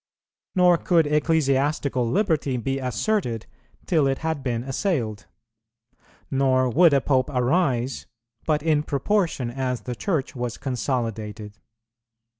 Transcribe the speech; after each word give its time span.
Nor 0.55 0.79
could 0.79 1.05
ecclesiastical 1.05 2.09
liberty 2.09 2.57
be 2.57 2.79
asserted, 2.79 3.45
till 3.85 4.07
it 4.07 4.17
had 4.17 4.41
been 4.41 4.63
assailed. 4.63 5.27
Nor 6.31 6.71
would 6.71 6.91
a 6.91 6.99
Pope 7.01 7.29
arise, 7.29 8.07
but 8.47 8.63
in 8.63 8.81
proportion 8.81 9.51
as 9.51 9.81
the 9.81 9.93
Church 9.93 10.35
was 10.35 10.57
consolidated. 10.57 11.59